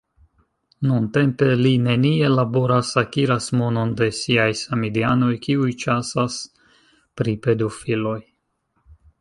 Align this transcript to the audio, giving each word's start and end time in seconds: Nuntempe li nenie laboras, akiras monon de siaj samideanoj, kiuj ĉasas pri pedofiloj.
Nuntempe 0.91 1.49
li 1.59 1.73
nenie 1.87 2.31
laboras, 2.37 2.89
akiras 3.03 3.51
monon 3.61 3.93
de 4.01 4.09
siaj 4.21 4.49
samideanoj, 4.65 5.31
kiuj 5.47 5.71
ĉasas 5.85 6.41
pri 7.21 7.39
pedofiloj. 7.45 8.19